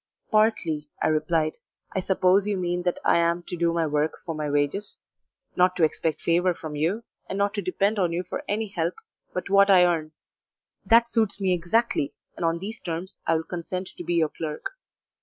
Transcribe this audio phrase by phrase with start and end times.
[0.31, 1.57] "Partly," I replied.
[1.93, 4.97] "I suppose you mean that I am to do my work for my wages;
[5.55, 8.95] not to expect favour from you, and not to depend on you for any help
[9.31, 10.13] but what I earn;
[10.87, 14.71] that suits me exactly, and on these terms I will consent to be your clerk."